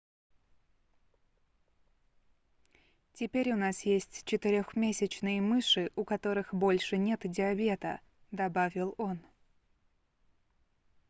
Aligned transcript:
теперь 3.13 3.53
у 3.53 3.55
нас 3.55 3.81
есть 3.85 4.23
четырёхмесячные 4.25 5.39
мыши 5.41 5.91
у 5.95 6.05
которых 6.05 6.55
больше 6.55 6.97
нет 6.97 7.19
диабета- 7.25 8.01
добавил 8.31 8.95
он 8.97 9.19